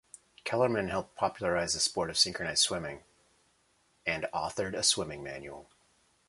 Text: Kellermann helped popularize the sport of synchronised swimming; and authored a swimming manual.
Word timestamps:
Kellermann 0.45 0.89
helped 0.89 1.13
popularize 1.15 1.75
the 1.75 1.79
sport 1.79 2.09
of 2.09 2.17
synchronised 2.17 2.63
swimming; 2.63 3.03
and 4.03 4.25
authored 4.33 4.75
a 4.75 4.81
swimming 4.81 5.21
manual. 5.21 5.69